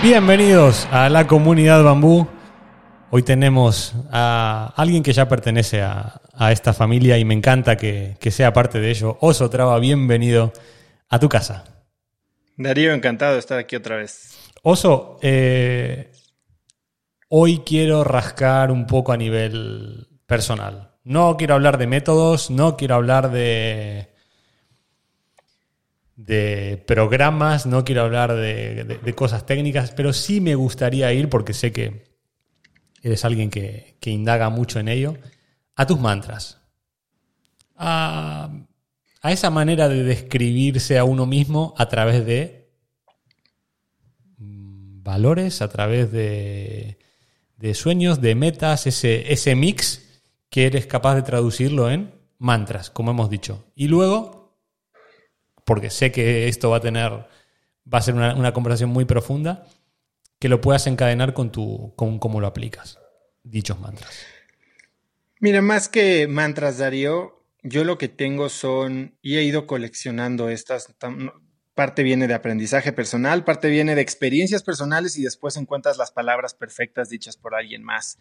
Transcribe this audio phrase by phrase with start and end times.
[0.00, 2.28] Bienvenidos a la comunidad Bambú.
[3.10, 6.20] Hoy tenemos a alguien que ya pertenece a,
[6.52, 9.18] esta familia y me encanta que, sea parte de ello.
[9.20, 10.52] Oso Traba, bienvenido
[11.08, 11.64] a tu casa.
[12.56, 14.38] Darío, encantado de estar aquí otra vez.
[14.62, 16.12] Oso, eh,
[17.28, 20.92] hoy quiero rascar un poco a nivel personal.
[21.02, 24.14] No quiero hablar de métodos, no quiero hablar de,
[26.18, 31.70] de programas, no quiero hablar de, cosas técnicas, pero sí me gustaría ir, porque sé
[31.70, 32.08] que
[33.02, 35.16] eres alguien que, indaga mucho en ello,
[35.76, 36.60] a tus mantras.
[37.76, 38.50] A,
[39.22, 42.72] esa manera de describirse a uno mismo a través de
[44.38, 46.98] mm, valores, a través de,
[47.58, 53.12] de sueños, de metas, ese, ese mix que eres capaz de traducirlo en mantras, como
[53.12, 53.66] hemos dicho.
[53.76, 54.37] Y luego
[55.68, 59.66] porque sé que esto va a tener, va a ser una, conversación muy profunda,
[60.38, 62.98] que lo puedas encadenar con, tu, con cómo lo aplicas,
[63.42, 64.24] dichos mantras.
[65.40, 70.96] Mira, más que mantras, Darío, yo lo que tengo son, y he ido coleccionando estas,
[71.74, 76.54] parte viene de aprendizaje personal, parte viene de experiencias personales y después encuentras las palabras
[76.54, 78.18] perfectas dichas por alguien más.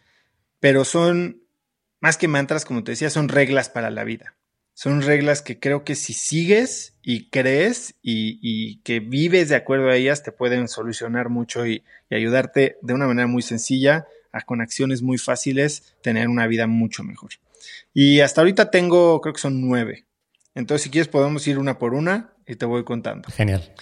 [0.59, 1.43] Pero son,
[2.01, 4.35] más que mantras, como te decía, son reglas para la vida
[4.77, 9.95] son reglas que creo que si sigues y crees y, que vives de acuerdo a
[9.95, 15.01] ellas, te pueden solucionar mucho y, ayudarte de una manera muy sencilla, a, con acciones
[15.01, 17.31] muy fáciles, tener una vida mucho mejor.
[17.91, 20.05] Y hasta ahorita tengo, creo que son nueve.
[20.53, 23.31] Entonces, si quieres, podemos ir una por una y te voy contando.
[23.31, 23.73] Genial.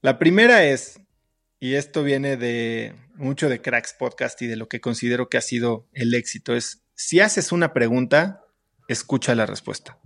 [0.00, 1.00] La primera es,
[1.58, 5.42] y esto viene de mucho de Cracks Podcast y de lo que considero que ha
[5.42, 8.44] sido el éxito, es si haces una pregunta,
[8.86, 9.99] escucha la respuesta.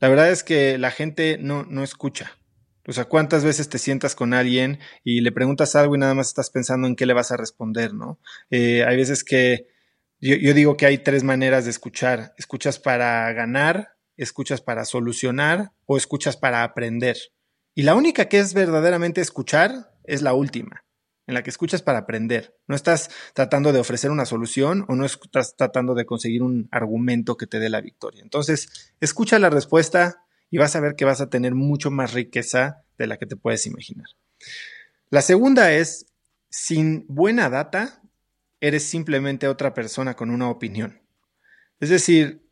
[0.00, 2.38] La verdad es que la gente no, no escucha.
[2.86, 6.28] O sea, ¿cuántas veces te sientas con alguien y le preguntas algo y nada más
[6.28, 8.20] estás pensando en qué le vas a responder, ¿no?
[8.50, 9.68] Eh, hay veces que
[10.20, 12.32] yo, yo, digo que hay tres maneras de escuchar.
[12.38, 17.16] Escuchas para ganar, escuchas para solucionar o escuchas para aprender.
[17.74, 20.85] Y la única que es verdaderamente escuchar es la última
[21.26, 22.56] en la que escuchas para aprender.
[22.68, 27.36] No estás tratando de ofrecer una solución o no estás tratando de conseguir un argumento
[27.36, 28.22] que te dé la victoria.
[28.22, 32.84] Entonces, escucha la respuesta y vas a ver que vas a tener mucho más riqueza
[32.98, 34.06] de la que te puedes imaginar.
[35.10, 36.06] La segunda es,
[36.48, 38.02] sin buena data,
[38.60, 41.02] eres simplemente otra persona con una opinión.
[41.80, 42.45] Es decir,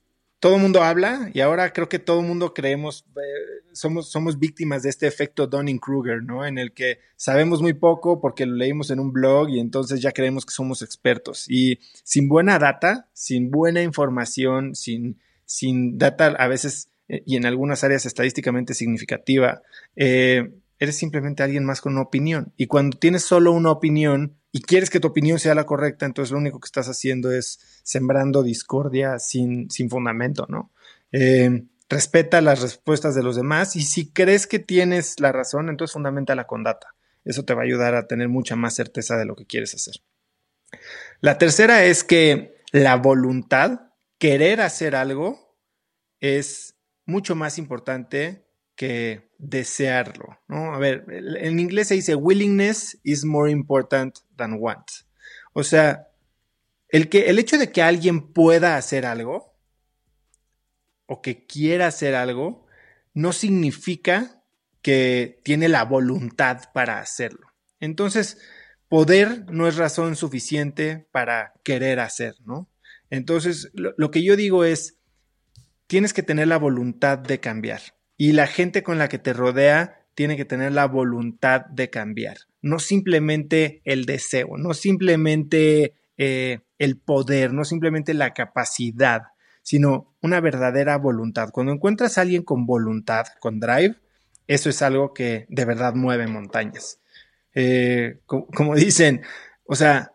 [0.44, 4.38] todo el mundo habla y ahora creo que todo el mundo creemos, eh, somos, somos
[4.38, 6.44] víctimas de este efecto Dunning-Kruger, ¿no?
[6.44, 10.12] En el que sabemos muy poco porque lo leímos en un blog y entonces ya
[10.12, 11.46] creemos que somos expertos.
[11.48, 17.46] Y sin buena data, sin buena información, sin, sin data a veces eh, y en
[17.46, 19.62] algunas áreas estadísticamente significativa,
[19.96, 22.52] eh, eres simplemente alguien más con una opinión.
[22.58, 26.30] Y cuando tienes solo una opinión y quieres que tu opinión sea la correcta, entonces
[26.30, 30.70] lo único que estás haciendo es sembrando discordia sin, sin fundamento, ¿no?
[31.10, 35.92] Eh, respeta las respuestas de los demás y si crees que tienes la razón, entonces
[35.92, 36.94] fundamenta con data.
[37.24, 39.96] Eso te va a ayudar a tener mucha más certeza de lo que quieres hacer.
[41.20, 45.58] La tercera es que la voluntad, querer hacer algo,
[46.20, 48.43] es mucho más importante
[48.76, 50.74] que desearlo, ¿no?
[50.74, 54.86] A ver, en inglés se dice willingness is more important than want.
[55.52, 56.08] O sea,
[56.88, 59.54] el, que, el hecho de que alguien pueda hacer algo
[61.06, 62.66] o que quiera hacer algo
[63.12, 64.42] no significa
[64.82, 67.46] que tiene la voluntad para hacerlo.
[67.80, 68.38] Entonces,
[68.88, 72.70] poder no es razón suficiente para querer hacer, ¿no?
[73.10, 74.98] Entonces, lo que yo digo es,
[75.86, 77.80] tienes que tener la voluntad de cambiar.
[78.16, 82.36] Y la gente con la que te rodea tiene que tener la voluntad de cambiar,
[82.62, 89.22] no simplemente el deseo, no simplemente eh, el poder, no simplemente la capacidad,
[89.62, 91.50] sino una verdadera voluntad.
[91.50, 93.96] Cuando encuentras a alguien con voluntad, con drive,
[94.46, 97.00] eso es algo que de verdad mueve montañas.
[97.54, 99.22] Eh, como, dicen,
[99.64, 100.12] o sea,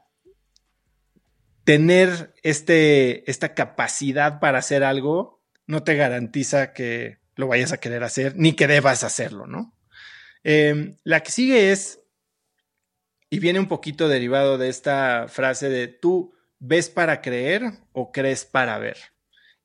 [1.64, 8.04] tener este, esta capacidad para hacer algo no te garantiza que lo vayas a querer
[8.04, 9.74] hacer ni que debas hacerlo, ¿no?
[10.44, 12.02] Em, la que sigue es,
[13.30, 17.64] y viene un poquito derivado de esta frase de tú ves para creer
[17.94, 18.98] o crees para ver.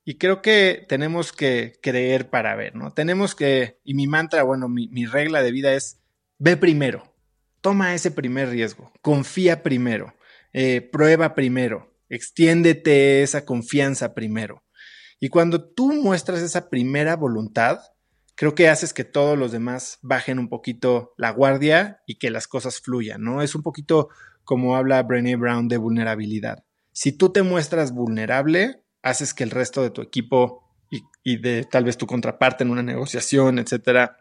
[0.05, 2.91] Y creo que tenemos que creer para ver, ¿no?
[2.91, 5.99] Tenemos que, y mi mantra, bueno, mi, regla de vida es,
[6.37, 7.13] ve primero,
[7.59, 10.15] toma ese primer riesgo, confía primero,
[10.53, 14.64] eh, prueba primero, extiéndete esa confianza primero.
[15.19, 17.79] Y cuando tú muestras esa primera voluntad,
[18.35, 22.47] creo que haces que todos los demás bajen un poquito la guardia y que las
[22.47, 23.41] cosas fluyan, ¿no?
[23.41, 24.09] Es un poquito
[24.43, 26.63] como habla Brené Brown de vulnerabilidad.
[26.91, 30.63] Si tú te muestras vulnerable, haces que el resto de tu equipo
[31.23, 34.17] y, de tal vez tu contraparte en una negociación, etcétera,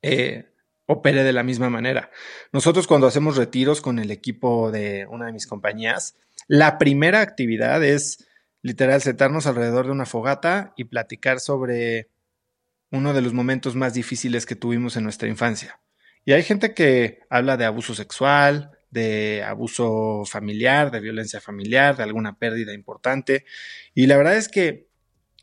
[0.00, 0.46] eh,
[0.86, 2.10] opere de la misma manera.
[2.52, 6.16] Nosotros cuando hacemos retiros con el equipo de una de mis compañías,
[6.46, 8.27] la primera actividad es
[8.62, 12.08] literal sentarnos alrededor de una fogata y platicar sobre
[12.90, 15.80] uno de los momentos más difíciles que tuvimos en nuestra infancia.
[16.24, 22.02] Y hay gente que habla de abuso sexual, de abuso familiar, de violencia familiar, de
[22.02, 23.44] alguna pérdida importante.
[23.94, 24.88] Y la verdad es que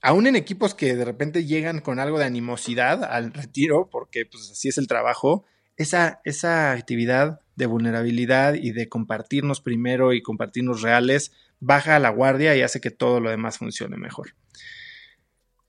[0.02, 4.52] aún en equipos que de repente llegan con algo de animosidad al retiro, porque pues
[4.52, 5.46] así es el trabajo,
[5.78, 12.56] esa, esa actividad de vulnerabilidad y de compartirnos primero y compartirnos reales baja la guardia
[12.56, 14.36] y hace que todo lo demás funcione mejor.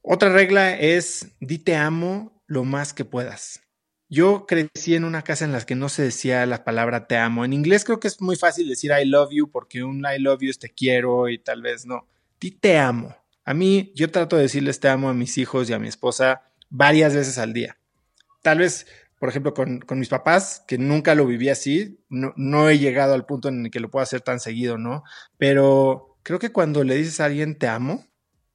[0.02, 3.62] Otra regla es di te amo lo más que puedas.
[4.08, 7.44] Yo crecí en una casa en la que no se decía la palabra te amo.
[7.44, 10.42] En inglés creo que es muy fácil decir I love you porque un I love
[10.42, 12.06] you es te quiero y tal vez no.
[12.38, 13.16] Ti te amo.
[13.44, 16.52] A mí yo trato de decirles te amo a mis hijos y a mi esposa
[16.68, 17.76] varias veces al día.
[18.42, 18.86] Tal vez,
[19.18, 23.48] por ejemplo, con, mis papás, que nunca lo viví así, no, he llegado al punto
[23.48, 25.04] en el que lo puedo hacer tan seguido, ¿no?
[25.38, 28.06] Pero creo que cuando le dices a alguien te amo,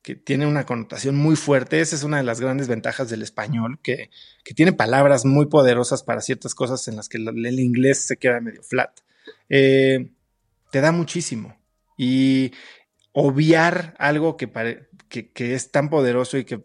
[0.02, 1.80] que tiene una connotación muy fuerte.
[1.80, 4.10] Esa es una de las grandes ventajas del español, que,
[4.56, 8.64] tiene palabras muy poderosas para ciertas cosas en las que el, inglés se queda medio
[8.64, 9.00] flat.
[9.50, 10.12] Eh,
[10.72, 11.56] te da muchísimo.
[11.98, 12.52] Y
[13.14, 14.50] obviar algo que,
[15.10, 16.64] que, es tan poderoso y que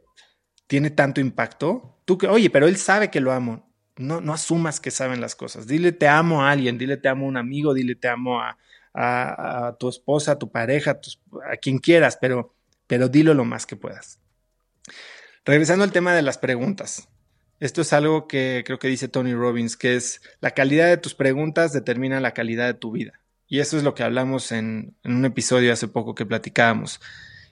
[0.67, 3.66] tiene tanto impacto, tú que, oye, pero él sabe que lo amo.
[3.97, 5.67] No, no asumas que saben las cosas.
[5.67, 8.57] Dile te amo a alguien, dile te amo a un amigo, dile te amo a,
[9.79, 10.99] tu esposa, a tu pareja,
[11.51, 12.57] a quien quieras, pero
[12.87, 14.19] pero dilo lo más que puedas.
[15.45, 17.09] Regresando al tema de las preguntas.
[17.59, 21.15] Esto es algo que creo que dice Tony Robbins, que es la calidad de tus
[21.15, 23.21] preguntas determina la calidad de tu vida.
[23.49, 27.01] Y eso es lo que hablamos en, en un episodio hace poco que platicábamos.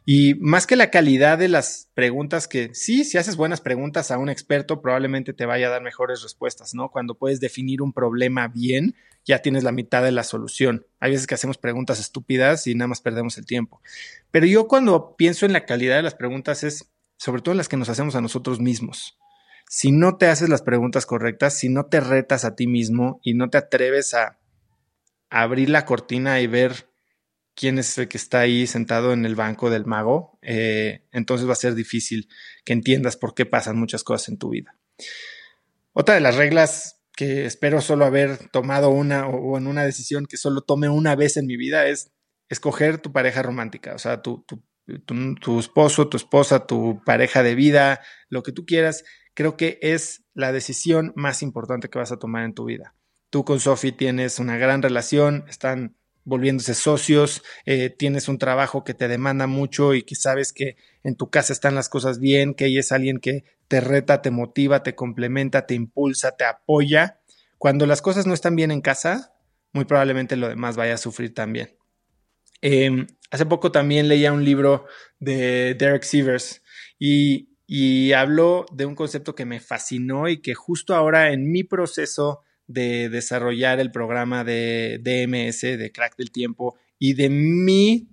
[0.06, 4.18] Y más que la calidad de las preguntas, que sí, si haces buenas preguntas a
[4.18, 6.90] un experto, probablemente te vaya a dar mejores respuestas, ¿no?
[6.90, 10.86] Cuando puedes definir un problema bien, ya tienes la mitad de la solución.
[11.00, 13.80] Hay veces que hacemos preguntas estúpidas y nada más perdemos el tiempo.
[14.30, 17.78] Pero yo cuando pienso en la calidad de las preguntas es sobre todo las que
[17.78, 19.18] nos hacemos a nosotros mismos.
[19.70, 23.32] Si no te haces las preguntas correctas, si no te retas a ti mismo y
[23.32, 24.38] no te atreves a
[25.30, 26.90] abrir la cortina y ver
[27.54, 31.52] quién es el que está ahí sentado en el banco del mago, eh, entonces va
[31.52, 32.28] a ser difícil
[32.64, 34.76] que entiendas por qué pasan muchas cosas en tu vida.
[35.92, 40.36] Otra de las reglas que espero solo haber tomado una o, en una decisión que
[40.36, 42.10] solo tome una vez en mi vida es
[42.48, 44.62] escoger tu pareja romántica, o sea, tu, tu,
[45.36, 50.24] tu esposo, tu esposa, tu pareja de vida, lo que tú quieras, creo que es
[50.34, 52.94] la decisión más importante que vas a tomar en tu vida.
[53.30, 58.94] Tú con Sophie tienes una gran relación, están volviéndose socios, eh, tienes un trabajo que
[58.94, 62.66] te demanda mucho y que sabes que en tu casa están las cosas bien, que
[62.66, 67.20] ella es alguien que te reta, te motiva, te complementa, te impulsa, te apoya.
[67.58, 69.34] Cuando las cosas no están bien en casa,
[69.72, 71.76] muy probablemente lo demás vaya a sufrir también.
[72.62, 74.86] Em, hace poco también leía un libro
[75.18, 76.62] de Derek Sievers
[76.98, 81.64] y, y habló de un concepto que me fascinó y que justo ahora en mi
[81.64, 88.08] proceso de desarrollar el programa de DMS, de Crack del Tiempo, y de mi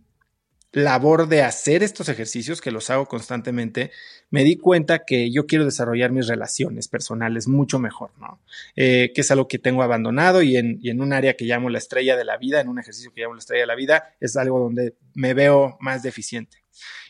[0.73, 3.91] labor de hacer estos ejercicios, que los hago constantemente,
[4.29, 8.39] me di cuenta que yo quiero desarrollar mis relaciones personales mucho mejor, ¿no?
[8.75, 11.69] Eh, que es algo que tengo abandonado y en, y en un área que llamo
[11.69, 14.15] la estrella de la vida, en un ejercicio que llamo la estrella de la vida,
[14.21, 16.63] es algo donde me veo más deficiente.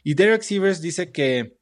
[0.03, 1.60] Y Derek Sievers dice que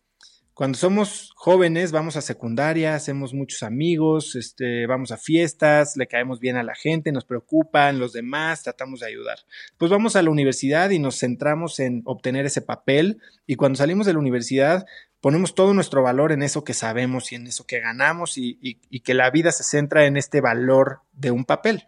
[0.59, 6.41] cuando somos jóvenes vamos a secundaria, hacemos muchos amigos, este, vamos a fiestas, le caemos
[6.41, 9.37] bien a la gente, nos preocupan los demás, tratamos de ayudar.
[9.77, 14.05] Pues vamos a la universidad y nos centramos en obtener ese papel y cuando salimos
[14.05, 14.85] de la universidad
[15.21, 18.99] ponemos todo nuestro valor en eso que sabemos y en eso que ganamos y, y
[18.99, 21.87] que la vida se centra en este valor de un papel.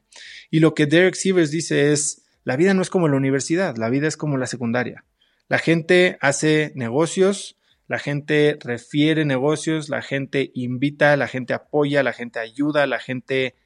[0.50, 3.90] Y lo que Derek Sivers dice es, la vida no es como la universidad, la
[3.90, 5.04] vida es como la secundaria.
[5.50, 7.58] La gente hace negocios,
[7.92, 13.58] la gente refiere negocios, la gente invita, la gente apoya, la gente ayuda, la gente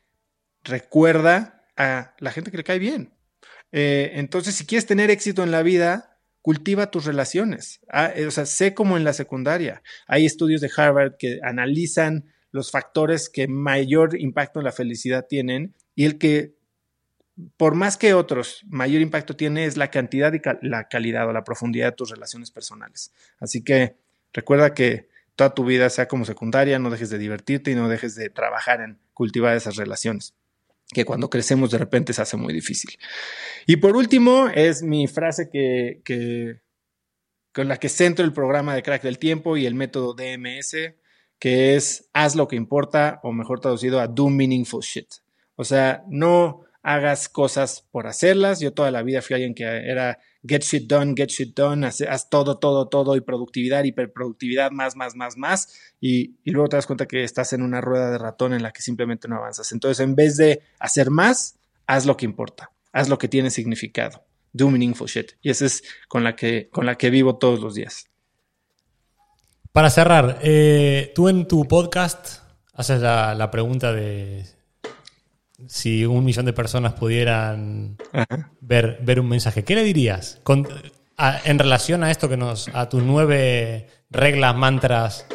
[0.63, 3.13] recuerda a la gente que le cae bien.
[3.71, 7.81] Eh, entonces, si quieres tener éxito en la vida, cultiva tus relaciones.
[7.87, 9.83] Ah, eh, o sea, sé como en la secundaria.
[10.07, 15.75] Hay estudios de Harvard que analizan los factores que mayor impacto en la felicidad tienen
[15.93, 16.55] y el que,
[17.57, 21.43] por más que otros, mayor impacto tiene es la cantidad y la calidad o la
[21.43, 23.13] profundidad de tus relaciones personales.
[23.39, 24.03] Así que
[24.35, 28.15] Recuerda que toda tu vida sea como secundaria, no dejes de divertirte y no dejes
[28.15, 30.35] de trabajar en cultivar esas relaciones,
[30.93, 32.99] que cuando crecemos de repente se hace muy difícil.
[33.65, 36.59] Y por último, es mi frase que,
[37.53, 40.75] con la que centro el programa de Crack del Tiempo y el método DMS,
[41.39, 45.07] que es haz lo que importa, o mejor traducido a do meaningful shit.
[45.55, 48.59] O sea, no hagas cosas por hacerlas.
[48.59, 52.29] Yo toda la vida fui alguien que era get shit done, get shit done, haz,
[52.29, 55.73] todo, todo, todo y productividad, hiperproductividad, más, más, más, más.
[55.99, 58.81] Y, luego te das cuenta que estás en una rueda de ratón en la que
[58.81, 59.71] simplemente no avanzas.
[59.71, 64.23] Entonces, en vez de hacer más, haz lo que importa, haz lo que tiene significado.
[64.53, 65.33] Do meaningful shit.
[65.41, 68.05] Y esa es con la que, con la que vivo todos los días.
[69.73, 72.39] Para cerrar, eh, tú en tu podcast
[72.73, 74.54] haces la pregunta de
[75.67, 77.97] si un millón de personas pudieran
[78.61, 80.41] ver, ver un mensaje, ¿qué le dirías
[81.45, 85.25] en relación a esto que nos, a tus nueve reglas, mantras,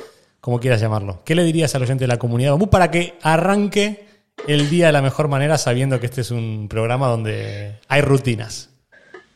[0.40, 1.22] como quieras llamarlo?
[1.24, 4.06] ¿Qué le dirías al oyente de la comunidad para que arranque
[4.46, 8.70] el día de la mejor manera sabiendo que este es un programa donde hay rutinas?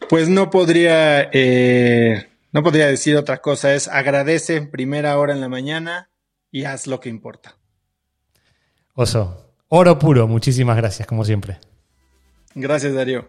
[0.08, 5.48] Pues no podría, eh, no podría decir otra cosa, es agradece primera hora en la
[5.48, 6.10] mañana
[6.50, 7.56] y haz lo que importa.
[8.94, 9.43] Oso,
[9.76, 11.58] Oro puro, muchísimas gracias, como siempre.
[12.54, 13.28] Gracias, Darío.